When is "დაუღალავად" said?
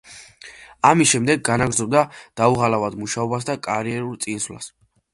2.43-3.01